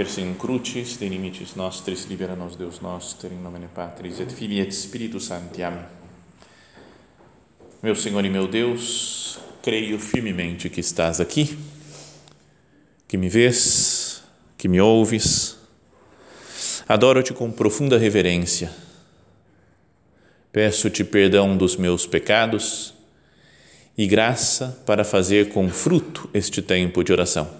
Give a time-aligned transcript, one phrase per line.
[0.00, 4.72] Persim crucis de limites nostris libera nos Deus noster in nomine Patris et Filii et
[4.72, 5.62] Spiritus Sancti.
[5.62, 5.84] Amém.
[7.82, 11.54] Meu Senhor e meu Deus, creio firmemente que estás aqui,
[13.06, 14.22] que me vês,
[14.56, 15.58] que me ouves.
[16.88, 18.72] Adoro-te com profunda reverência.
[20.50, 22.94] Peço-te perdão dos meus pecados
[23.98, 27.59] e graça para fazer com fruto este tempo de oração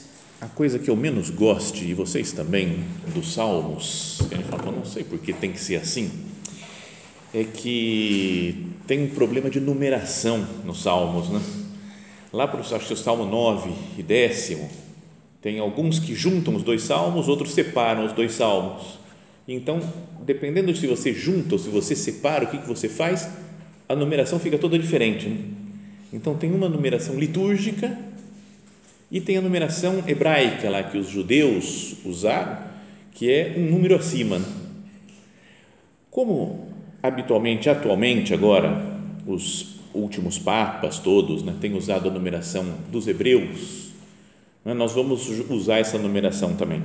[0.41, 5.03] a coisa que eu menos goste, e vocês também, dos salmos, ele fala, não sei
[5.03, 6.09] porque tem que ser assim,
[7.31, 11.39] é que tem um problema de numeração nos salmos, né?
[12.33, 14.67] Lá para acho que o salmo 9 e décimo,
[15.43, 18.99] tem alguns que juntam os dois salmos, outros separam os dois salmos.
[19.47, 19.79] Então,
[20.25, 23.29] dependendo de se você junta ou se você separa, o que, que você faz,
[23.87, 25.27] a numeração fica toda diferente.
[25.27, 25.37] Né?
[26.11, 27.95] Então, tem uma numeração litúrgica
[29.11, 32.57] e tem a numeração hebraica lá que os judeus usaram,
[33.13, 34.41] que é um número acima.
[36.09, 36.69] Como
[37.03, 43.91] habitualmente, atualmente, agora, os últimos papas todos né, têm usado a numeração dos hebreus,
[44.63, 46.81] né, nós vamos usar essa numeração também.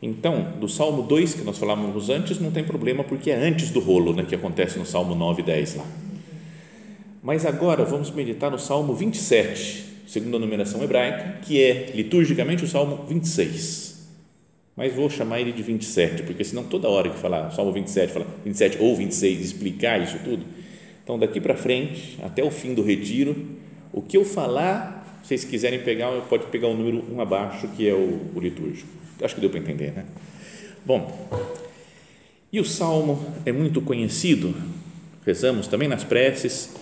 [0.00, 3.80] Então, do Salmo 2, que nós falávamos antes, não tem problema, porque é antes do
[3.80, 5.86] rolo, né, que acontece no Salmo 9 e 10 lá.
[7.22, 12.66] Mas agora vamos meditar no Salmo 27, segundo a numeração hebraica, que é liturgicamente o
[12.66, 14.08] Salmo 26.
[14.74, 18.26] Mas vou chamar ele de 27, porque senão toda hora que falar Salmo 27, falar
[18.44, 20.44] 27 ou 26, explicar isso tudo.
[21.04, 23.36] Então, daqui para frente, até o fim do retiro,
[23.92, 27.92] o que eu falar, vocês quiserem pegar, pode pegar o número um abaixo, que é
[27.92, 28.88] o, o litúrgico.
[29.20, 30.06] Acho que deu para entender, né?
[30.86, 31.28] Bom,
[32.50, 34.54] e o Salmo é muito conhecido,
[35.26, 36.74] rezamos também nas preces,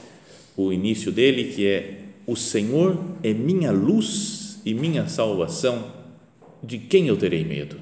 [0.56, 5.92] o início dele, que é o Senhor é minha luz e minha salvação,
[6.62, 7.76] de quem eu terei medo?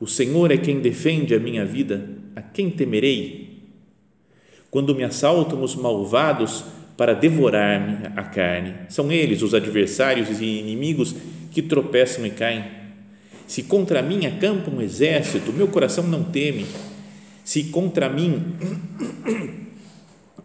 [0.00, 3.60] O Senhor é quem defende a minha vida, a quem temerei?
[4.70, 6.64] Quando me assaltam os malvados
[6.96, 11.14] para devorar-me a carne, são eles os adversários e inimigos
[11.50, 12.64] que tropeçam e caem.
[13.46, 16.64] Se contra mim acampa um exército, meu coração não teme.
[17.44, 18.54] Se contra mim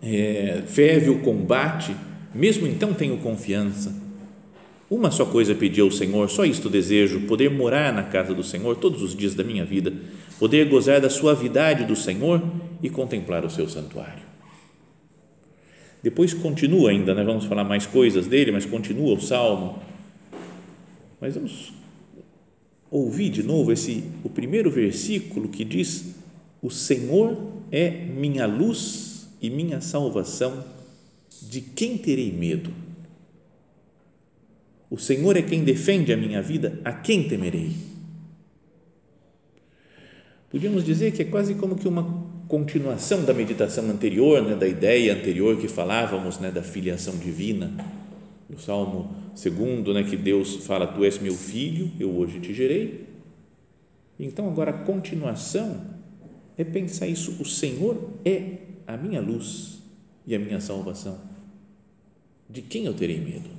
[0.01, 1.95] é, ferve o combate,
[2.35, 3.95] mesmo então tenho confiança.
[4.89, 8.75] Uma só coisa pedi ao Senhor, só isto desejo: poder morar na casa do Senhor
[8.75, 9.93] todos os dias da minha vida,
[10.37, 12.43] poder gozar da suavidade do Senhor
[12.83, 14.23] e contemplar o seu santuário.
[16.03, 17.23] Depois continua ainda, né?
[17.23, 19.79] vamos falar mais coisas dele, mas continua o salmo.
[21.19, 21.73] Mas vamos
[22.91, 26.15] ouvir de novo esse o primeiro versículo que diz:
[26.61, 27.37] O Senhor
[27.71, 30.74] é minha luz e minha salvação
[31.49, 32.71] de quem terei medo?
[34.89, 37.71] O Senhor é quem defende a minha vida, a quem temerei?
[40.49, 45.13] Podíamos dizer que é quase como que uma continuação da meditação anterior, né, da ideia
[45.13, 47.73] anterior que falávamos né, da filiação divina,
[48.49, 53.05] no Salmo 2, né, que Deus fala: Tu és meu filho, eu hoje te gerei.
[54.19, 55.81] Então, agora a continuação
[56.57, 59.79] é pensar isso: o Senhor é a minha luz
[60.25, 61.34] e a minha salvação
[62.49, 63.49] de quem eu terei medo?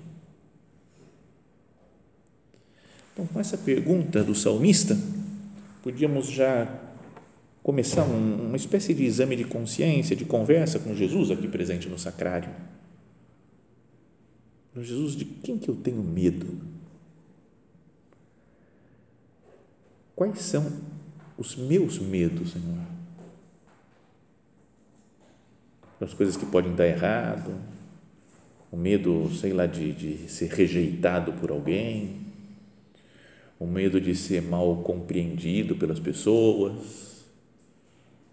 [3.13, 4.97] Então, com essa pergunta do salmista,
[5.83, 6.83] podíamos já
[7.63, 11.99] começar um, uma espécie de exame de consciência, de conversa com Jesus aqui presente no
[11.99, 12.51] sacrário.
[14.77, 16.61] Jesus, de quem que eu tenho medo?
[20.15, 20.71] Quais são
[21.39, 22.79] os meus medos, Senhor?
[26.01, 27.55] As coisas que podem dar errado,
[28.71, 32.27] o medo, sei lá, de, de ser rejeitado por alguém,
[33.59, 37.25] o medo de ser mal compreendido pelas pessoas,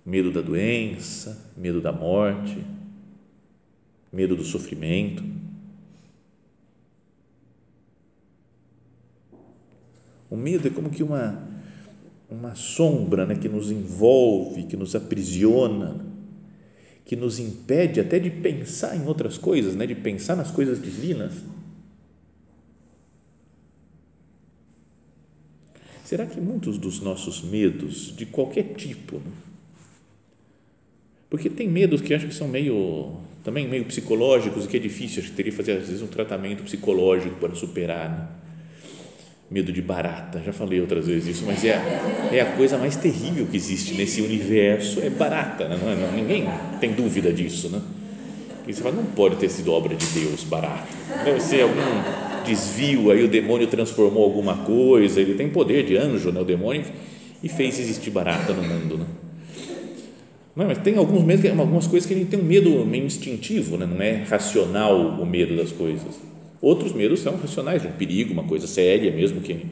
[0.05, 2.57] medo da doença, medo da morte,
[4.11, 5.23] medo do sofrimento.
[10.29, 11.47] O medo é como que uma,
[12.29, 16.12] uma sombra né, que nos envolve, que nos aprisiona
[17.05, 19.85] que nos impede até de pensar em outras coisas, né?
[19.85, 21.33] de pensar nas coisas divinas.
[26.03, 29.31] será que muitos dos nossos medos, de qualquer tipo, né?
[31.27, 35.23] porque tem medos que acho que são meio, também meio psicológicos e que é difícil,
[35.23, 38.42] acho que teria que fazer às vezes um tratamento psicológico para superar, né?
[39.53, 41.79] Medo de barata, já falei outras vezes isso, mas é,
[42.31, 45.77] é a coisa mais terrível que existe nesse universo, é barata, né?
[45.79, 47.79] não é, não, ninguém tem dúvida disso, né?
[48.67, 50.87] E você fala, não pode ter sido obra de Deus barata,
[51.23, 56.31] deve ser algum desvio, aí o demônio transformou alguma coisa, ele tem poder de anjo,
[56.31, 56.41] né?
[56.41, 56.83] o demônio,
[57.43, 59.05] e fez existir barata no mundo, né?
[60.55, 63.77] Não, mas tem alguns medos, algumas coisas que a gente tem um medo meio instintivo,
[63.77, 63.85] né?
[63.85, 66.32] não é racional o medo das coisas
[66.63, 69.65] Outros medos são racionais, de um perigo, uma coisa séria mesmo que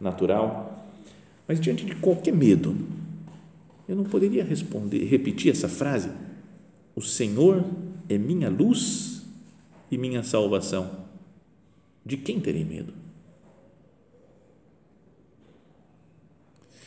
[0.00, 0.88] natural.
[1.48, 2.76] Mas diante de qualquer medo,
[3.88, 6.08] eu não poderia responder, repetir essa frase:
[6.94, 7.64] O Senhor
[8.08, 9.24] é minha luz
[9.90, 11.04] e minha salvação.
[12.04, 12.92] De quem terei medo?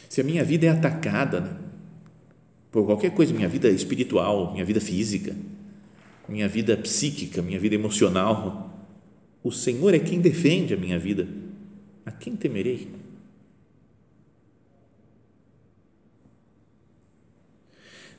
[0.07, 1.57] Se a minha vida é atacada né,
[2.71, 5.35] por qualquer coisa, minha vida espiritual, minha vida física,
[6.29, 8.78] minha vida psíquica, minha vida emocional,
[9.43, 11.27] o Senhor é quem defende a minha vida.
[12.05, 12.87] A quem temerei?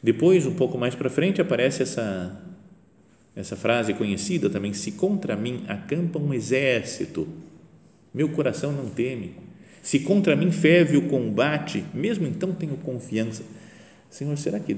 [0.03, 2.47] Depois, um pouco mais para frente, aparece essa
[3.35, 7.29] essa frase conhecida também: se contra mim acampa um exército,
[8.13, 9.35] meu coração não teme.
[9.83, 13.43] Se contra mim ferve o combate, mesmo então tenho confiança.
[14.11, 14.77] Senhor, será que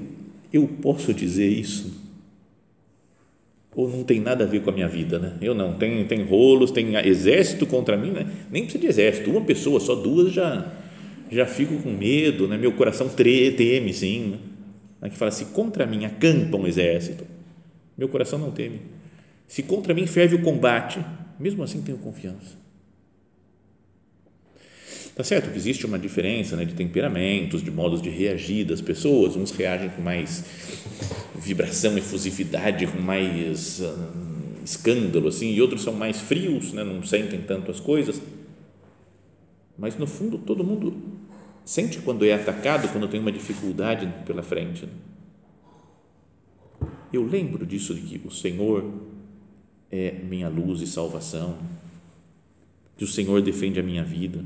[0.51, 2.12] eu posso dizer isso?
[3.75, 5.33] Ou não tem nada a ver com a minha vida, né?
[5.41, 8.27] Eu não, tem, tem rolos, tem exército contra mim, né?
[8.51, 10.71] Nem precisa de exército, uma pessoa, só duas já
[11.31, 12.57] já fico com medo, né?
[12.57, 14.31] Meu coração teme, sim.
[14.31, 14.37] Né?
[15.01, 17.25] Aqui fala se contra mim acampa um exército,
[17.97, 18.79] meu coração não teme.
[19.47, 20.99] Se contra mim ferve o combate,
[21.39, 22.62] mesmo assim tenho confiança.
[25.15, 29.35] Tá certo que existe uma diferença né, de temperamentos, de modos de reagir das pessoas.
[29.35, 30.43] Uns reagem com mais
[31.35, 37.41] vibração, efusividade, com mais uh, escândalo, assim, e outros são mais frios, né, não sentem
[37.41, 38.19] tanto as coisas.
[39.77, 40.95] Mas no fundo todo mundo
[41.63, 44.87] sente quando é atacado, quando tem uma dificuldade pela frente.
[44.87, 44.91] Né?
[47.11, 48.91] Eu lembro disso de que o Senhor
[49.91, 51.59] é minha luz e salvação,
[52.97, 54.43] que o Senhor defende a minha vida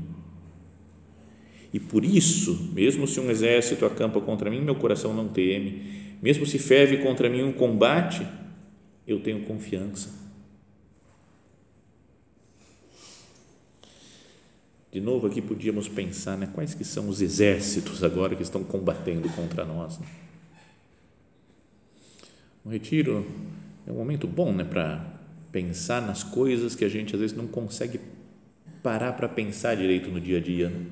[1.72, 6.16] e por isso, mesmo se um exército acampa contra mim, meu coração não teme.
[6.22, 8.26] Mesmo se ferve contra mim um combate,
[9.06, 10.16] eu tenho confiança.
[14.90, 19.28] De novo aqui podíamos pensar, né, quais que são os exércitos agora que estão combatendo
[19.30, 19.98] contra nós.
[19.98, 20.06] Né?
[22.64, 23.24] O retiro
[23.86, 25.04] é um momento bom, né, para
[25.52, 28.00] pensar nas coisas que a gente às vezes não consegue
[28.82, 30.70] parar para pensar direito no dia a dia.
[30.70, 30.86] Né?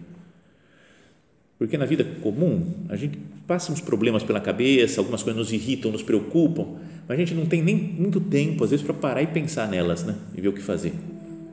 [1.59, 5.91] Porque na vida comum, a gente passa uns problemas pela cabeça, algumas coisas nos irritam,
[5.91, 6.77] nos preocupam,
[7.09, 10.05] mas a gente não tem nem muito tempo, às vezes, para parar e pensar nelas
[10.05, 10.17] né?
[10.35, 10.93] e ver o que fazer.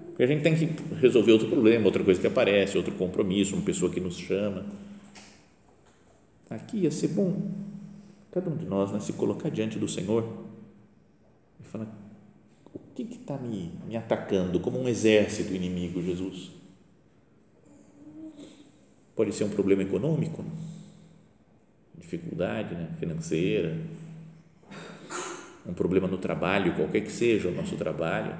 [0.07, 3.63] Porque a gente tem que resolver outro problema, outra coisa que aparece, outro compromisso, uma
[3.63, 4.65] pessoa que nos chama.
[6.49, 7.49] Aqui ia ser bom
[8.31, 10.45] cada um de nós né, se colocar diante do Senhor
[11.59, 11.88] e falar:
[12.73, 16.51] o que está me, me atacando como um exército inimigo, Jesus?
[19.15, 20.43] Pode ser um problema econômico,
[21.95, 23.77] dificuldade né, financeira,
[25.65, 28.35] um problema no trabalho, qualquer que seja o nosso trabalho.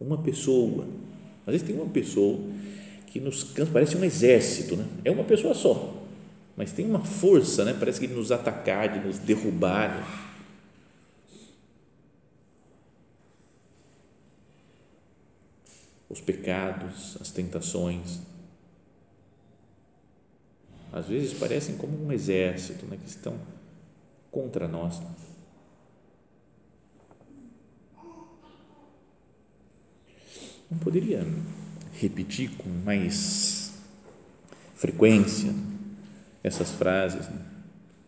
[0.00, 0.86] Uma pessoa,
[1.46, 2.38] às vezes tem uma pessoa
[3.08, 4.86] que nos cansa, parece um exército, né?
[5.04, 6.02] é uma pessoa só,
[6.56, 7.76] mas tem uma força, né?
[7.78, 9.88] parece que de nos atacar, de nos derrubar.
[9.88, 10.27] Né?
[16.08, 18.20] Os pecados, as tentações.
[20.92, 23.38] Às vezes parecem como um exército né, que estão
[24.30, 25.00] contra nós.
[30.70, 31.26] Não poderia
[31.92, 33.72] repetir com mais
[34.74, 35.52] frequência
[36.42, 37.28] essas frases?
[37.28, 37.40] Né?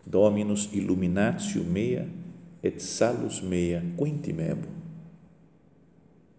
[0.06, 2.08] Dominus illuminatio mea
[2.62, 4.79] et salus mea quintimebo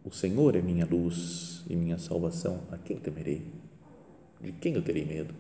[0.04, 2.64] o Senhor é minha luz e minha salvação.
[2.72, 3.46] A quem temerei?
[4.42, 5.34] De quem eu terei medo?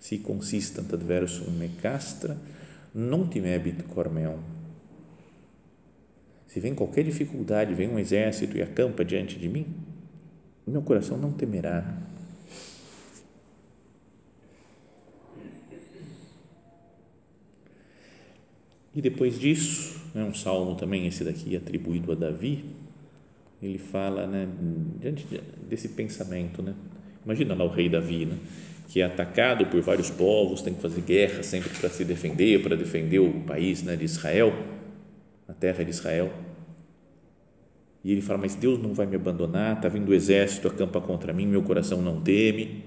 [0.00, 2.36] Si consistent adversum me castra,
[2.94, 4.38] non timebit cor meum.
[6.46, 9.66] Se vem qualquer dificuldade, vem um exército e acampa diante de mim,
[10.66, 11.96] meu coração não temerá.
[18.94, 22.64] E depois disso, é um salmo também, esse daqui atribuído a Davi,
[23.62, 24.48] ele fala, né,
[25.00, 25.26] diante
[25.68, 26.74] desse pensamento, né?
[27.24, 28.38] Imagina lá o rei Davi, né?
[28.88, 32.74] que é atacado por vários povos, tem que fazer guerra sempre para se defender, para
[32.74, 34.52] defender o país né, de Israel,
[35.46, 36.32] a terra de Israel.
[38.02, 41.34] E ele fala: Mas Deus não vai me abandonar, está vindo o exército, acampa contra
[41.34, 42.84] mim, meu coração não teme.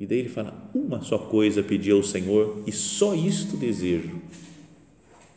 [0.00, 4.18] E daí ele fala: Uma só coisa pedi ao Senhor, e só isto desejo: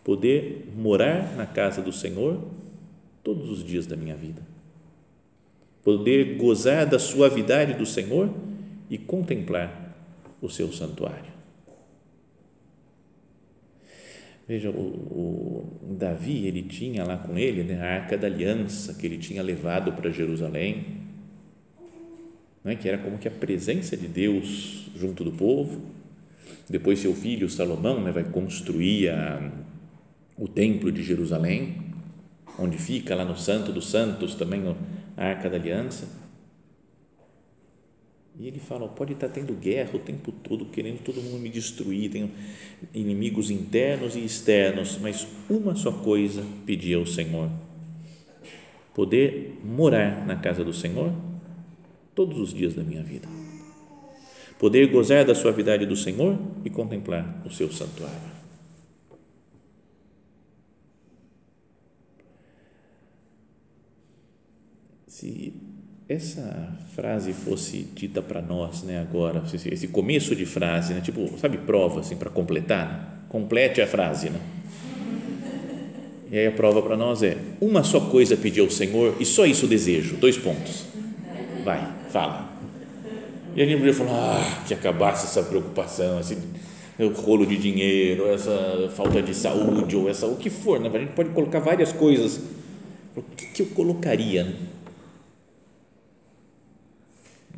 [0.04, 2.42] poder morar na casa do Senhor
[3.24, 4.42] todos os dias da minha vida.
[5.84, 8.34] Poder gozar da suavidade do Senhor
[8.90, 9.96] e contemplar
[10.42, 11.30] o seu santuário.
[14.48, 19.06] Veja, o, o, Davi, ele tinha lá com ele né, a arca da aliança que
[19.06, 20.86] ele tinha levado para Jerusalém,
[22.64, 25.80] né, que era como que a presença de Deus junto do povo.
[26.68, 29.52] Depois, seu filho Salomão né, vai construir a,
[30.40, 31.76] o templo de Jerusalém,
[32.58, 34.64] onde fica lá no Santo dos Santos também
[35.18, 36.08] a arca da aliança.
[38.40, 42.10] E ele fala: pode estar tendo guerra o tempo todo, querendo todo mundo me destruir,
[42.10, 42.32] tenho
[42.94, 47.50] inimigos internos e externos, mas uma só coisa pedi ao Senhor:
[48.96, 51.14] poder morar na casa do Senhor
[52.16, 53.28] todos os dias da minha vida,
[54.58, 58.39] poder gozar da suavidade do Senhor e contemplar o seu santuário.
[65.20, 65.52] Se
[66.08, 71.58] essa frase fosse dita para nós, né, agora, esse começo de frase, né, tipo, sabe,
[71.58, 73.06] prova, assim, para completar, né?
[73.28, 74.40] complete a frase, né?
[76.32, 79.46] E aí a prova para nós é: uma só coisa pedir ao Senhor e só
[79.46, 80.16] isso desejo.
[80.16, 80.86] Dois pontos.
[81.66, 82.50] Vai, fala.
[83.54, 86.38] E a gente podia falar: ah, que acabasse essa preocupação, esse
[87.26, 90.90] rolo de dinheiro, essa falta de saúde, ou essa, o que for, né?
[90.94, 92.40] A gente pode colocar várias coisas.
[93.18, 94.54] O que, que eu colocaria, né?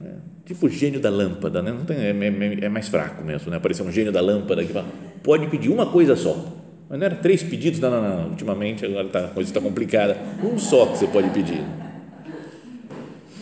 [0.03, 0.15] É,
[0.46, 1.72] tipo gênio da lâmpada, né?
[1.72, 3.58] Não tem, é, é, é, mais fraco mesmo, né?
[3.58, 4.88] Apareceu um gênio da lâmpada que fala,
[5.24, 6.58] pode pedir uma coisa só.
[6.89, 7.79] Mas não era três pedidos?
[7.79, 8.29] Não, não, não.
[8.31, 10.17] Ultimamente agora tá, a coisa está complicada.
[10.43, 11.62] Um só que você pode pedir.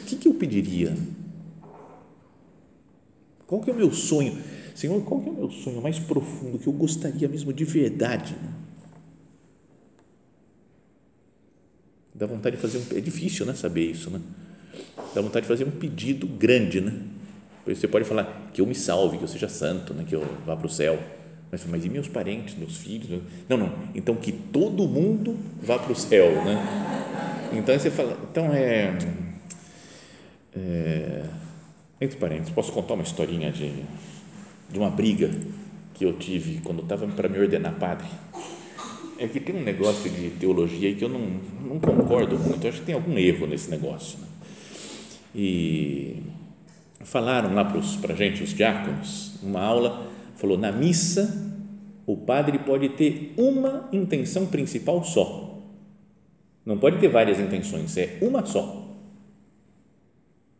[0.01, 0.95] O que, que eu pediria?
[3.47, 4.37] Qual que é o meu sonho?
[4.75, 8.35] Senhor, qual que é o meu sonho mais profundo que eu gostaria mesmo de verdade?
[12.13, 12.97] Dá vontade de fazer um.
[12.97, 13.55] É difícil, né?
[13.55, 14.19] Saber isso, né?
[15.13, 16.93] Dá vontade de fazer um pedido grande, né?
[17.65, 20.03] Você pode falar que eu me salve, que eu seja santo, né?
[20.07, 20.97] que eu vá para o céu.
[21.51, 23.21] Mas, mas e meus parentes, meus filhos?
[23.47, 23.73] Não, não.
[23.93, 27.49] Então que todo mundo vá para o céu, né?
[27.53, 28.97] Então você fala, então é,
[30.55, 31.23] é
[32.01, 33.71] entre parentes, posso contar uma historinha de,
[34.71, 35.29] de uma briga
[35.95, 38.07] que eu tive quando estava para me ordenar padre.
[39.17, 41.19] É que tem um negócio de teologia aí que eu não,
[41.61, 42.63] não concordo muito.
[42.63, 44.17] Eu acho que tem algum erro nesse negócio.
[44.19, 44.28] Né?
[45.33, 46.17] E
[47.01, 51.47] falaram lá para a gente, os diáconos, uma aula, falou, na missa
[52.05, 55.61] o padre pode ter uma intenção principal só.
[56.65, 58.97] Não pode ter várias intenções, é uma só.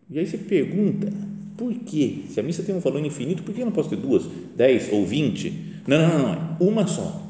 [0.09, 1.11] E aí você pergunta,
[1.57, 2.23] por quê?
[2.29, 4.91] Se a missa tem um valor infinito, por que eu não posso ter duas, dez
[4.91, 5.81] ou vinte?
[5.88, 7.27] Não, não, não, não, é uma só.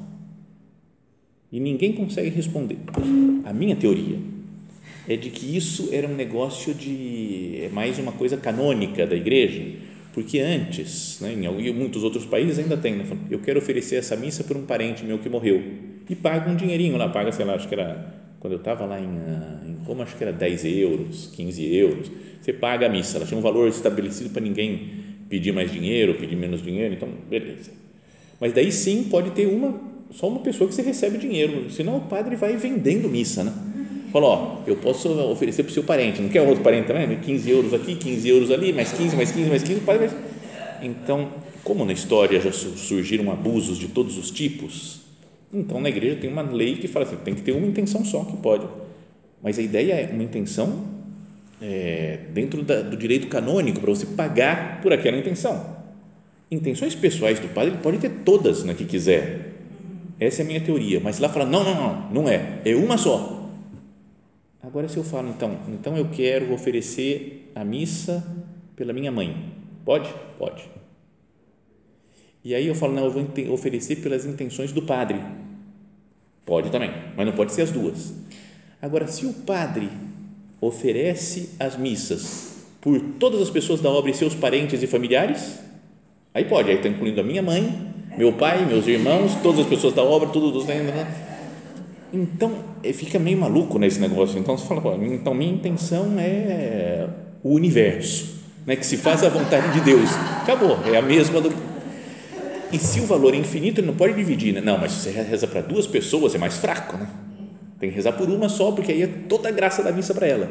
[1.49, 2.77] E ninguém consegue responder.
[3.45, 4.17] A minha teoria
[5.09, 9.63] é de que isso era um negócio de é mais uma coisa canônica da igreja,
[10.13, 14.43] porque antes, né, em muitos outros países ainda tem, né, eu quero oferecer essa missa
[14.43, 15.63] para um parente meu que morreu
[16.07, 18.99] e paga um dinheirinho lá, paga, sei lá, acho que era quando eu estava lá
[18.99, 23.17] em, ah, em Roma, acho que era 10 euros, 15 euros, você paga a missa,
[23.17, 24.89] ela tinha um valor estabelecido para ninguém
[25.27, 27.71] pedir mais dinheiro, pedir menos dinheiro, então beleza.
[28.39, 32.01] Mas daí sim pode ter uma, só uma pessoa que você recebe dinheiro, senão o
[32.01, 33.68] padre vai vendendo missa, né?
[34.11, 37.19] Falou, ó, eu posso oferecer para o seu parente, não quer outro parente também?
[37.19, 40.11] 15 euros aqui, 15 euros ali, mais 15, mais 15, mais 15, mais...
[40.81, 41.29] Então,
[41.63, 45.01] como na história já surgiram abusos de todos os tipos,
[45.53, 48.23] então na igreja tem uma lei que fala assim, tem que ter uma intenção só
[48.23, 48.65] que pode.
[49.43, 50.85] Mas a ideia é uma intenção
[51.61, 55.77] é, dentro da, do direito canônico para você pagar por aquela intenção.
[56.49, 59.53] Intenções pessoais do padre, ele pode ter todas na né, que quiser.
[60.19, 60.99] Essa é a minha teoria.
[60.99, 62.59] Mas lá fala, não, não, não, não é.
[62.65, 63.38] É uma só
[64.61, 68.25] Agora, se eu falo, então, então eu quero oferecer a missa
[68.75, 69.53] pela minha mãe,
[69.85, 70.13] pode?
[70.37, 70.63] Pode.
[72.43, 75.19] E aí eu falo, não, eu vou oferecer pelas intenções do padre,
[76.45, 78.13] pode também, mas não pode ser as duas.
[78.81, 79.89] Agora, se o padre
[80.61, 85.59] oferece as missas por todas as pessoas da obra e seus parentes e familiares,
[86.33, 89.93] aí pode, aí está incluindo a minha mãe, meu pai, meus irmãos, todas as pessoas
[89.93, 90.65] da obra, tudo dos.
[92.11, 94.39] Então, eh, fica meio maluco nesse negócio.
[94.39, 97.07] Então, você fala, então minha intenção é
[97.43, 100.09] o universo, né, que se faz a vontade de Deus.
[100.41, 101.53] Acabou, é a mesma do.
[102.71, 104.61] E se o valor é infinito, ele não pode dividir, né?
[104.61, 107.07] Não, mas se você reza para duas pessoas, é mais fraco, né?
[107.79, 110.27] Tem que rezar por uma só, porque aí é toda a graça da missa para
[110.27, 110.49] ela.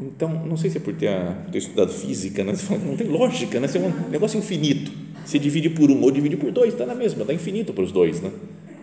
[0.00, 1.10] Então, não sei se é por ter,
[1.44, 2.54] por ter estudado física, né?
[2.54, 3.66] Fala, não tem lógica, né?
[3.66, 4.92] Isso é um negócio infinito.
[5.24, 7.92] Se divide por um ou divide por dois, está na mesma, dá infinito para os
[7.92, 8.30] dois, né?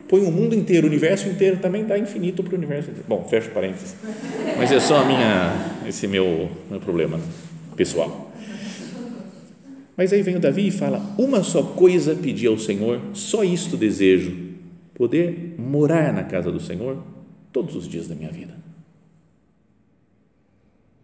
[0.07, 3.05] Põe o mundo inteiro, o universo inteiro também dá infinito para o universo inteiro.
[3.07, 3.95] Bom, fecho parênteses.
[4.57, 7.19] Mas é só a minha, esse meu, meu problema
[7.75, 8.31] pessoal.
[9.97, 13.77] Mas aí vem o Davi e fala: Uma só coisa pedi ao Senhor, só isto
[13.77, 14.35] desejo,
[14.93, 16.97] poder morar na casa do Senhor
[17.51, 18.53] todos os dias da minha vida.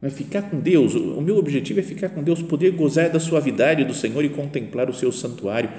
[0.01, 3.85] É ficar com Deus, o meu objetivo é ficar com Deus, poder gozar da suavidade
[3.85, 5.69] do Senhor e contemplar o seu santuário.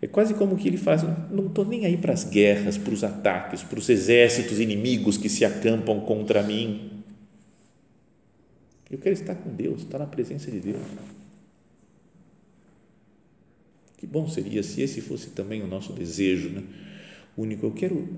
[0.00, 3.02] É quase como que ele faz, não estou nem aí para as guerras, para os
[3.02, 7.02] ataques, para os exércitos inimigos que se acampam contra mim.
[8.90, 10.82] Eu quero estar com Deus, estar na presença de Deus.
[13.96, 16.62] Que bom seria se esse fosse também o nosso desejo, né?
[17.36, 17.66] único.
[17.66, 18.08] Eu quero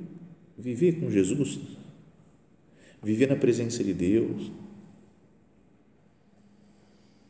[0.57, 1.59] viver com Jesus,
[3.03, 4.51] viver na presença de Deus.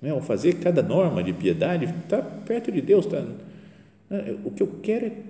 [0.03, 0.13] Não é?
[0.13, 3.07] Ao fazer cada norma de piedade, está perto de Deus.
[3.07, 3.50] Tá, né?
[4.45, 5.23] O que eu quero é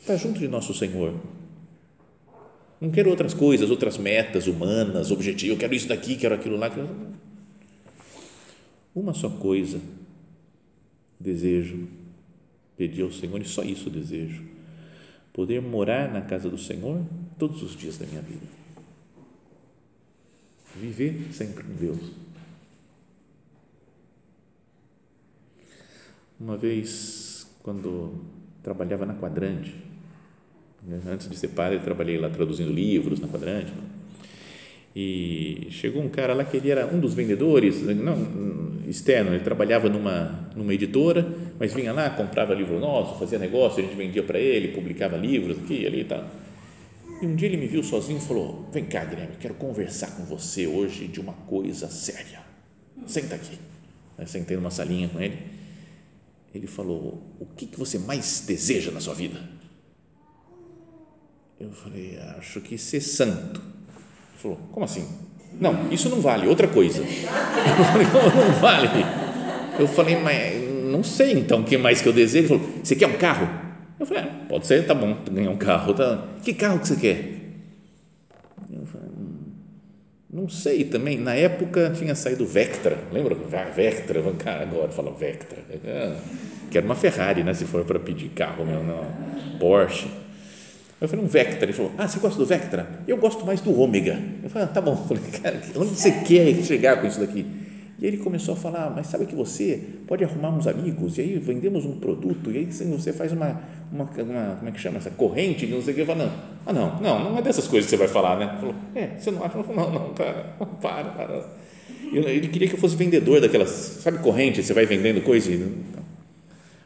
[0.00, 1.14] estar junto de nosso Senhor.
[2.80, 5.54] Não quero outras coisas, outras metas humanas, objetivos.
[5.54, 6.70] Eu quero isso daqui, quero aquilo lá.
[6.70, 6.88] Quero...
[8.94, 9.80] Uma só coisa
[11.18, 11.88] desejo
[12.76, 14.42] pedir ao Senhor, e só isso desejo:
[15.32, 17.04] poder morar na casa do Senhor
[17.38, 18.46] todos os dias da minha vida.
[20.76, 21.98] Viver sempre com Deus.
[26.38, 27.27] Uma vez,
[27.68, 28.14] quando
[28.62, 29.74] trabalhava na Quadrante,
[30.82, 33.70] né, antes de ser padre, trabalhei lá traduzindo livros na Quadrante.
[34.96, 39.90] E chegou um cara lá que ele era um dos vendedores, não externo, ele trabalhava
[39.90, 41.26] numa, numa editora
[41.58, 45.58] mas vinha lá, comprava livro nosso, fazia negócio, a gente vendia para ele, publicava livros
[45.58, 46.24] aqui, ali e tal.
[47.20, 50.24] E um dia ele me viu sozinho e falou: Vem cá, Guilherme, quero conversar com
[50.24, 52.40] você hoje de uma coisa séria.
[53.06, 53.58] Senta aqui.
[54.18, 55.57] Eu sentei numa salinha com ele.
[56.54, 59.40] Ele falou: O que, que você mais deseja na sua vida?
[61.58, 63.60] Eu falei: Acho que ser santo.
[63.60, 65.06] Ele falou: Como assim?
[65.60, 67.02] Não, isso não vale, outra coisa.
[67.02, 68.88] Eu falei: Não vale.
[69.78, 72.54] Eu falei: Mas não sei então o que mais que eu desejo.
[72.54, 73.48] Ele falou, você quer um carro?
[74.00, 75.92] Eu falei, ah, pode ser, tá bom, ganhar um carro.
[75.94, 76.24] Tá.
[76.42, 77.37] Que carro que você quer?
[80.30, 81.18] Não sei também.
[81.18, 83.34] Na época tinha saído Vectra, lembra?
[83.74, 84.22] Vectra,
[84.62, 85.58] agora fala Vectra.
[86.70, 87.54] Quero uma Ferrari, né?
[87.54, 89.06] Se for para pedir carro, meu, não.
[89.58, 90.08] Porsche.
[91.00, 91.64] Eu falei, um Vectra.
[91.64, 92.86] Ele falou, ah, você gosta do Vectra?
[93.06, 94.18] Eu gosto mais do Ômega.
[94.42, 94.92] Eu falei, ah, tá bom.
[94.92, 97.46] Eu falei, cara, onde você quer chegar com isso daqui?
[98.00, 101.38] E ele começou a falar, mas sabe que você pode arrumar uns amigos, e aí
[101.38, 103.60] vendemos um produto, e aí você faz uma,
[103.92, 106.32] uma, uma como é que chama essa, corrente, não sei o que, eu falo, não,
[106.64, 108.56] ah não, não, não é dessas coisas que você vai falar, né?
[108.60, 109.58] Falou, é, você não acha?
[109.58, 111.44] Não, não, cara, para, para.
[112.12, 115.50] Ele queria que eu fosse vendedor daquelas, sabe corrente, você vai vendendo coisa,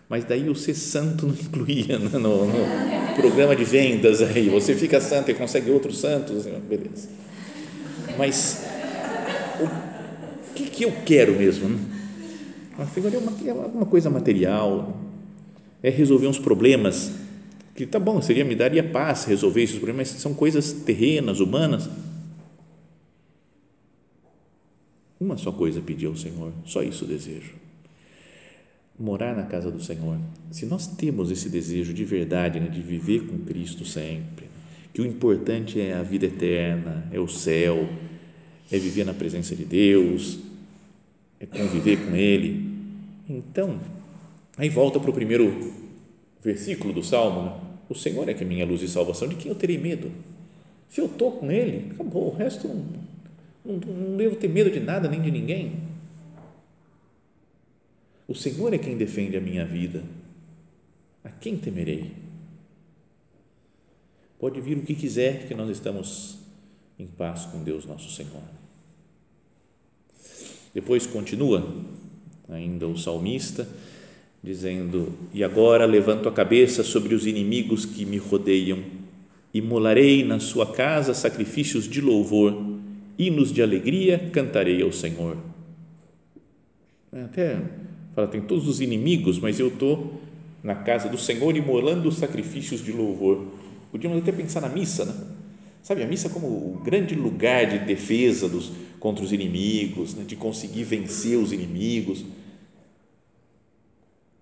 [0.09, 4.75] mas daí o ser santo não incluía no, no, no programa de vendas aí, você
[4.75, 7.09] fica santo e consegue outros santos, beleza.
[8.17, 8.65] Mas
[10.55, 11.69] que, que eu quero mesmo?
[11.69, 11.79] Né?
[12.97, 13.19] Agora é
[13.53, 14.97] uma, é coisa material,
[15.83, 17.13] é resolver uns problemas
[17.75, 21.89] que tá bom, seria me daria paz resolver esses problemas, mas são coisas terrenas, humanas.
[25.19, 27.55] Uma só coisa pedi ao Senhor, só isso desejo.
[28.99, 30.19] Morar na casa do Senhor.
[30.51, 34.47] Se nós temos esse desejo de verdade, né, de viver com Cristo sempre,
[34.93, 37.89] que o importante é a vida eterna, é o céu,
[38.73, 40.39] é viver na presença de Deus,
[41.39, 42.73] é conviver com Ele.
[43.29, 43.79] Então,
[44.57, 45.73] aí volta para o primeiro
[46.43, 47.61] versículo do Salmo: né?
[47.89, 50.11] O Senhor é que é minha luz e salvação, de quem eu terei medo?
[50.89, 52.87] Se eu estou com Ele, acabou, o resto não,
[53.65, 55.75] não, não devo ter medo de nada nem de ninguém.
[58.27, 60.03] O Senhor é quem defende a minha vida.
[61.23, 62.13] A quem temerei?
[64.39, 66.39] Pode vir o que quiser, que nós estamos
[66.99, 68.62] em paz com Deus nosso Senhor.
[70.75, 71.67] Depois continua
[72.49, 73.69] ainda o salmista
[74.43, 78.79] dizendo: E agora levanto a cabeça sobre os inimigos que me rodeiam,
[79.53, 82.55] imolarei na sua casa sacrifícios de louvor,
[83.19, 85.37] hinos de alegria cantarei ao Senhor.
[87.13, 87.61] É, até
[88.15, 90.21] fala, tem todos os inimigos, mas eu estou
[90.63, 93.47] na casa do Senhor imolando sacrifícios de louvor.
[93.91, 95.15] Podíamos até pensar na missa, né?
[95.83, 98.71] Sabe, a missa como o grande lugar de defesa dos,
[99.03, 102.25] contra os inimigos, né, de conseguir vencer os inimigos.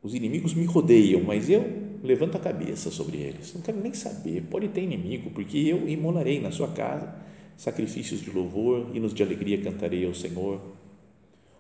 [0.03, 1.65] Os inimigos me rodeiam, mas eu
[2.05, 3.55] levanto a cabeça sobre eles.
[3.55, 4.43] Não quero nem saber.
[4.51, 7.11] Pode ter inimigo, porque eu imolarei na sua casa
[7.57, 10.61] sacrifícios de louvor, hinos de alegria cantarei ao Senhor.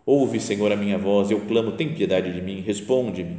[0.04, 3.34] Ouve, Senhor, a minha voz, eu clamo, tem piedade de mim, responde-me.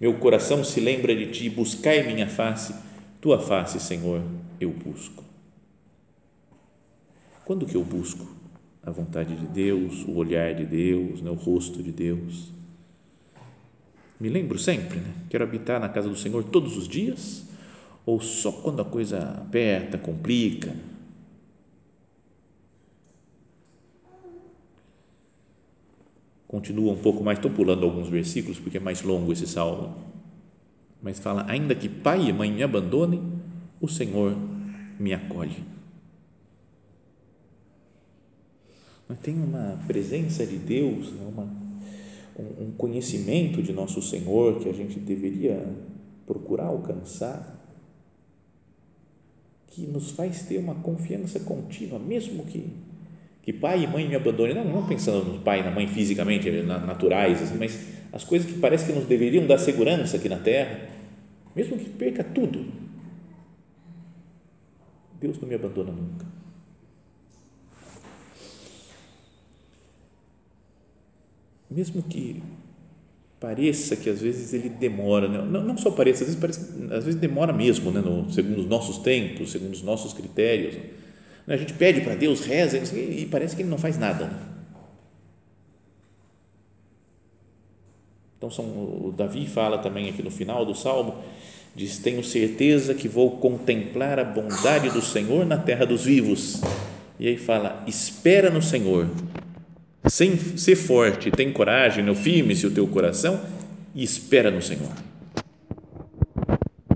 [0.00, 2.72] Meu coração se lembra de ti, buscai minha face,
[3.20, 4.22] tua face, Senhor,
[4.60, 5.24] eu busco.
[7.44, 8.41] Quando que eu busco
[8.84, 12.50] a vontade de Deus, o olhar de Deus, né, o rosto de Deus?
[14.18, 15.12] Me lembro sempre, né?
[15.28, 17.44] quero habitar na casa do Senhor todos os dias
[18.04, 20.74] ou só quando a coisa aperta, complica,
[26.52, 29.96] continua um pouco mais, estou pulando alguns versículos porque é mais longo esse salmo,
[31.02, 33.22] mas fala: ainda que pai e mãe me abandonem,
[33.80, 34.36] o Senhor
[34.98, 35.56] me acolhe.
[39.12, 41.46] Mas tem uma presença de Deus, né, uma,
[42.58, 45.68] um conhecimento de nosso Senhor que a gente deveria
[46.26, 47.60] procurar alcançar,
[49.66, 52.70] que nos faz ter uma confiança contínua, mesmo que
[53.42, 56.48] que pai e mãe me abandonem, não, não pensando no pai e na mãe fisicamente,
[56.62, 57.76] naturais, assim, mas
[58.12, 60.88] as coisas que parece que nos deveriam dar segurança aqui na terra,
[61.54, 62.64] mesmo que perca tudo,
[65.20, 66.24] Deus não me abandona nunca.
[71.74, 72.42] Mesmo que
[73.40, 75.38] pareça que às vezes ele demora, né?
[75.38, 76.60] não, não só pareça, às vezes, parece,
[76.94, 78.00] às vezes demora mesmo, né?
[78.00, 80.76] no, segundo os nossos tempos, segundo os nossos critérios.
[81.46, 81.54] Né?
[81.54, 84.30] A gente pede para Deus, reza, e parece que ele não faz nada.
[88.36, 91.14] Então, são, o Davi fala também aqui no final do salmo,
[91.76, 96.60] diz: Tenho certeza que vou contemplar a bondade do Senhor na terra dos vivos.
[97.20, 99.08] E aí fala: Espera no Senhor,
[100.08, 103.40] sem ser forte, tem coragem, não firme-se o teu coração
[103.94, 104.92] e espera no Senhor.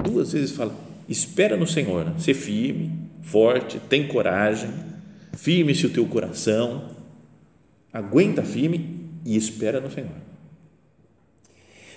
[0.02, 0.74] Duas vezes fala:
[1.08, 2.90] Espera no Senhor, ser firme,
[3.22, 4.70] forte, tem coragem,
[5.36, 6.90] firme-se o teu coração,
[7.92, 10.26] aguenta firme e espera no Senhor.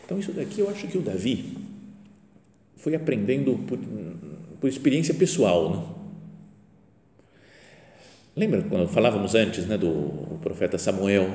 [0.06, 1.58] Então, isso daqui eu acho que o Davi
[2.78, 3.78] foi aprendendo por,
[4.60, 5.69] por experiência pessoal.
[5.72, 5.98] Né?
[8.36, 11.30] Lembra quando falávamos antes né, do profeta Samuel?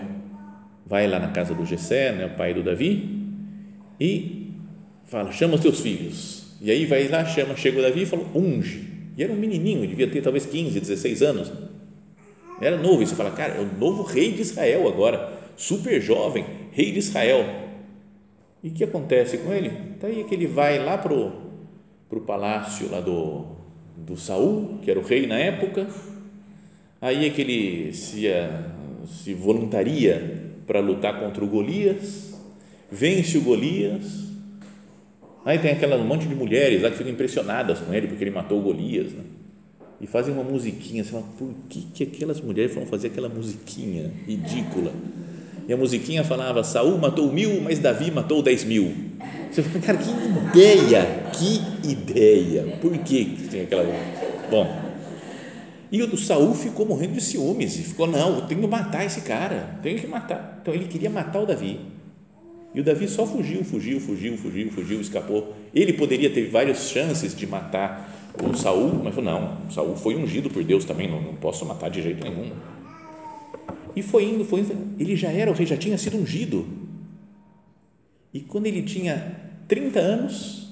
[0.86, 3.28] Vai lá na casa do Jessé, né, o pai do Davi,
[4.00, 4.52] e
[5.04, 6.56] fala: chama os teus filhos.
[6.60, 9.86] E aí vai lá, chama, chega o Davi e fala: unge e era um menininho,
[9.86, 11.52] devia ter talvez 15, 16 anos.
[12.60, 13.02] Era novo.
[13.02, 16.98] E você fala, cara, é o novo rei de Israel agora, super jovem, rei de
[16.98, 17.44] Israel.
[18.62, 19.70] E o que acontece com ele?
[20.00, 23.44] Daí tá que ele vai lá para o palácio lá do,
[23.96, 25.86] do Saul, que era o rei na época.
[27.04, 28.24] Aí é que ele se,
[29.06, 32.32] se voluntaria para lutar contra o Golias,
[32.90, 34.24] vence o Golias,
[35.44, 38.30] Aí tem aquela um monte de mulheres lá que ficam impressionadas com ele porque ele
[38.30, 39.22] matou o Golias, né?
[40.00, 44.90] E fazem uma musiquinha, fala, por que, que aquelas mulheres vão fazer aquela musiquinha ridícula?
[45.68, 48.90] E a musiquinha falava, Saul matou mil, mas Davi matou dez mil.
[49.52, 52.78] Você fala, cara, que ideia, que ideia.
[52.80, 53.84] Por que tem aquela.
[54.50, 54.83] Bom,
[55.94, 59.20] e o Saul ficou morrendo de ciúmes e ficou, não, eu tenho que matar esse
[59.20, 60.58] cara, tenho que matar.
[60.60, 61.78] Então ele queria matar o Davi.
[62.74, 65.54] E o Davi só fugiu, fugiu, fugiu, fugiu, fugiu, escapou.
[65.72, 70.50] Ele poderia ter várias chances de matar o Saul, mas falou, não, Saul foi ungido
[70.50, 72.50] por Deus também, não, não posso matar de jeito nenhum.
[73.94, 76.66] E foi indo, foi indo, ele já era o rei, já tinha sido ungido.
[78.32, 79.32] E quando ele tinha
[79.68, 80.70] 30 anos,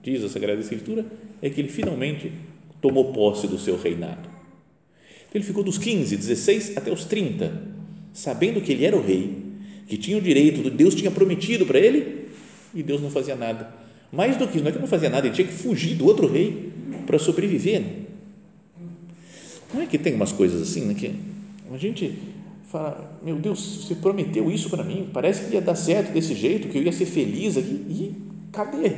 [0.00, 1.04] diz a Sagrada Escritura,
[1.42, 2.30] é que ele finalmente
[2.80, 4.29] tomou posse do seu reinado.
[5.34, 7.52] Ele ficou dos 15, 16 até os 30,
[8.12, 9.36] sabendo que ele era o rei,
[9.86, 12.26] que tinha o direito, Deus tinha prometido para ele
[12.74, 13.72] e Deus não fazia nada.
[14.12, 16.04] Mais do que isso, não é que não fazia nada, ele tinha que fugir do
[16.04, 16.70] outro rei
[17.06, 17.82] para sobreviver.
[19.72, 21.14] Não é que tem umas coisas assim, né, que
[21.72, 22.18] a gente
[22.70, 26.68] fala, meu Deus, você prometeu isso para mim, parece que ia dar certo desse jeito,
[26.68, 28.14] que eu ia ser feliz aqui, e
[28.52, 28.92] cadê?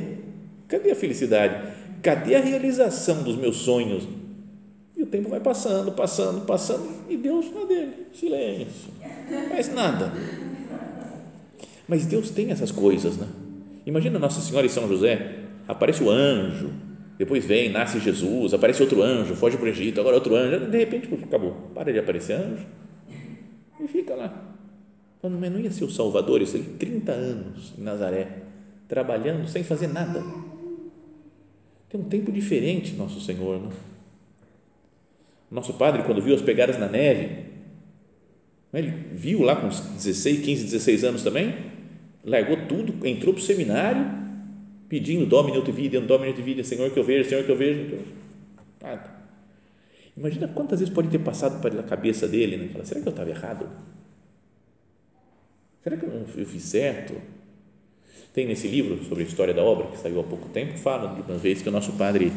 [0.67, 1.73] Cadê a felicidade?
[2.01, 4.03] Cadê a realização dos meus sonhos?
[5.03, 8.89] O tempo vai passando, passando, passando, e Deus não é dele, silêncio,
[9.51, 10.11] faz nada
[11.87, 13.27] mas Deus tem essas coisas, né?
[13.85, 16.71] Imagina Nossa Senhora e São José, aparece o anjo,
[17.17, 20.77] depois vem, nasce Jesus, aparece outro anjo, foge para o Egito, agora outro anjo, de
[20.77, 22.65] repente acabou, para de aparecer anjo
[23.79, 24.55] e fica lá.
[25.21, 28.43] Mas não ia ser o Salvador, isso aí, 30 anos em Nazaré,
[28.87, 30.21] trabalhando sem fazer nada.
[31.89, 33.92] Tem um tempo diferente, nosso Senhor, não?
[35.53, 37.45] Nosso padre, quando viu as pegadas na neve,
[38.73, 41.53] ele viu lá com 16, 15, 16 anos também,
[42.25, 44.03] largou tudo, entrou para o seminário,
[44.89, 47.99] pedindo Domine ut videm, Domine ut videm, Senhor que eu vejo, Senhor que eu vejo.
[48.81, 49.13] Nada.
[50.17, 52.69] Imagina quantas vezes pode ter passado pela cabeça dele, né?
[52.69, 53.69] Fala, será que eu estava errado?
[55.83, 57.13] Será que eu fiz certo?
[58.33, 61.21] Tem nesse livro sobre a história da obra, que saiu há pouco tempo, fala de
[61.21, 62.31] uma vez que o nosso padre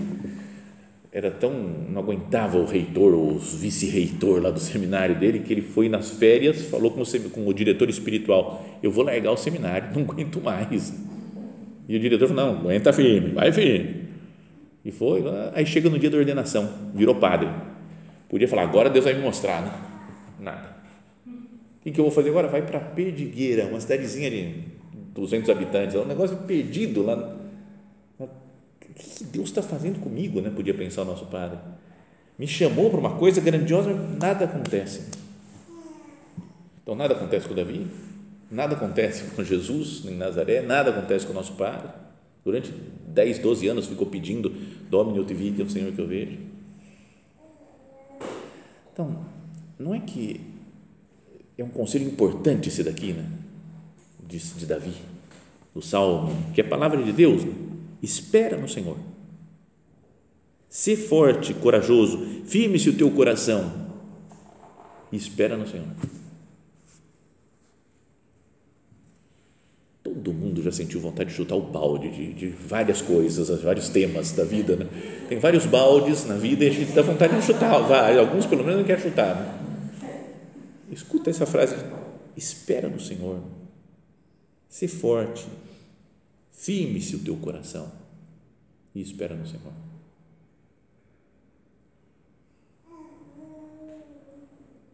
[1.17, 5.89] era tão, não aguentava o reitor, o vice-reitor lá do seminário dele, que ele foi
[5.89, 10.03] nas férias, falou com o, com o diretor espiritual, eu vou largar o seminário, não
[10.03, 10.93] aguento mais.
[11.89, 14.09] E o diretor falou, não, aguenta firme, vai firme.
[14.85, 15.25] E foi,
[15.55, 17.49] aí chega no dia da ordenação, virou padre.
[18.29, 19.73] Podia falar, agora Deus vai me mostrar, né?
[20.39, 20.77] Nada.
[21.27, 22.47] O que eu vou fazer agora?
[22.47, 24.53] Vai para Perdigueira, uma cidadezinha de
[25.15, 27.46] 200 habitantes, é um negócio perdido lá.
[28.97, 30.51] Que Deus está fazendo comigo, né?
[30.51, 31.59] Podia pensar o nosso padre.
[32.39, 35.03] Me chamou para uma coisa grandiosa, nada acontece.
[36.83, 37.87] Então, nada acontece com Davi,
[38.51, 41.89] nada acontece com Jesus em Nazaré, nada acontece com o nosso padre.
[42.45, 42.73] Durante
[43.07, 44.53] 10, 12 anos ficou pedindo
[44.89, 46.39] Domine ut vite, o Senhor que eu vejo.
[48.93, 49.25] Então,
[49.79, 50.41] não é que
[51.59, 53.27] é um conselho importante esse daqui, né?
[54.27, 54.93] de, de Davi,
[55.75, 57.53] o Salmo, que é a palavra de Deus, né?
[58.03, 58.97] Espera no Senhor.
[60.69, 63.73] Sê forte, corajoso, firme-se o teu coração
[65.11, 65.87] e espera no Senhor.
[70.03, 74.33] Todo mundo já sentiu vontade de chutar o balde de, de várias coisas, vários temas
[74.33, 74.77] da vida.
[74.77, 74.87] Né?
[75.29, 78.63] Tem vários baldes na vida e a gente dá vontade de chutar, vários, alguns pelo
[78.63, 79.35] menos não quer chutar.
[79.35, 79.67] Né?
[80.93, 81.77] Escuta essa frase:
[82.37, 83.41] espera no Senhor
[84.77, 85.47] Sê forte,
[86.57, 87.93] firme-se o teu coração
[88.95, 89.73] e espera no Senhor.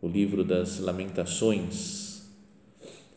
[0.02, 2.26] O livro das Lamentações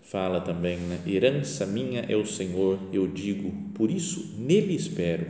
[0.03, 1.01] fala também, né?
[1.07, 5.25] herança minha é o Senhor, eu digo, por isso nele espero.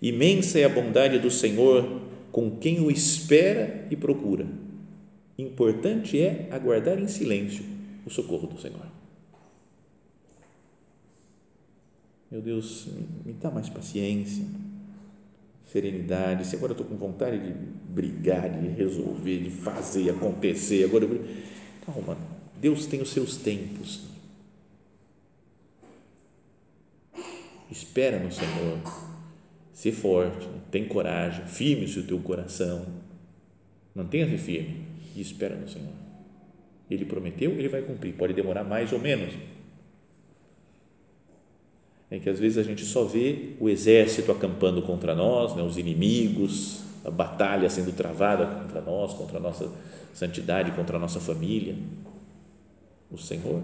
[0.00, 4.46] Imensa é a bondade do Senhor com quem o espera e procura.
[5.36, 7.64] Importante é aguardar em silêncio
[8.06, 8.99] o socorro do Senhor.
[12.30, 12.86] Meu Deus,
[13.24, 14.44] me dá mais paciência,
[15.64, 16.46] serenidade.
[16.46, 21.24] Se agora eu estou com vontade de brigar, de resolver, de fazer acontecer, agora eu...
[21.84, 22.16] calma.
[22.60, 24.04] Deus tem os seus tempos.
[27.68, 28.78] Espera no Senhor.
[29.72, 32.86] Se forte, tem coragem, firme-se o teu coração.
[33.92, 34.84] Mantenha-se firme
[35.16, 35.94] e espera no Senhor.
[36.88, 38.14] Ele prometeu, ele vai cumprir.
[38.14, 39.34] Pode demorar mais ou menos
[42.10, 45.78] é que às vezes a gente só vê o exército acampando contra nós, né, os
[45.78, 49.70] inimigos, a batalha sendo travada contra nós, contra a nossa
[50.12, 51.76] santidade, contra a nossa família.
[53.10, 53.62] O Senhor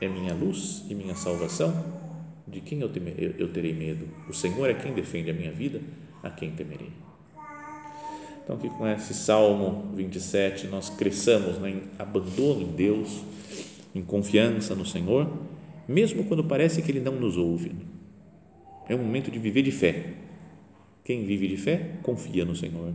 [0.00, 2.02] é minha luz e minha salvação.
[2.46, 4.08] De quem eu, temerei, eu terei medo?
[4.28, 5.80] O Senhor é quem defende a minha vida,
[6.22, 6.90] a quem temerei?
[8.42, 13.22] Então, que com esse Salmo 27 nós cresçamos né, em abandono em Deus,
[13.94, 15.30] em confiança no Senhor
[15.92, 17.72] mesmo quando parece que Ele não nos ouve.
[18.88, 20.14] É um momento de viver de fé.
[21.04, 22.92] Quem vive de fé, confia no Senhor.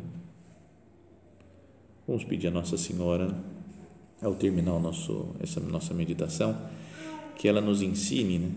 [2.08, 3.36] Vamos pedir a Nossa Senhora,
[4.22, 6.58] ao terminar o nosso, essa nossa meditação,
[7.36, 8.52] que ela nos ensine né,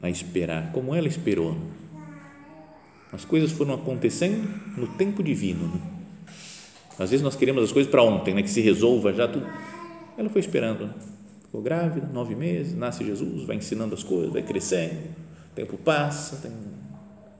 [0.00, 1.56] a esperar, como ela esperou.
[3.12, 5.68] As coisas foram acontecendo no tempo divino.
[5.68, 5.80] Né?
[6.98, 9.46] Às vezes nós queremos as coisas para ontem, né, que se resolva já tudo.
[10.16, 10.92] Ela foi esperando.
[11.54, 14.96] Ficou grávida, nove meses, nasce Jesus, vai ensinando as coisas, vai crescendo,
[15.52, 16.50] o tempo passa, tem,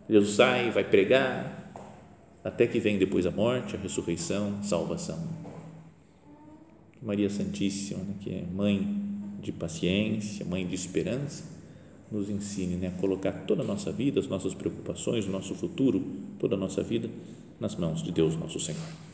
[0.08, 1.72] Jesus sai, vai pregar,
[2.44, 5.18] até que vem depois a morte, a ressurreição, salvação.
[7.02, 9.02] Maria Santíssima, né, que é mãe
[9.42, 11.42] de paciência, mãe de esperança,
[12.08, 16.00] nos ensine né, a colocar toda a nossa vida, as nossas preocupações, o nosso futuro,
[16.38, 17.10] toda a nossa vida
[17.58, 19.13] nas mãos de Deus, nosso Senhor.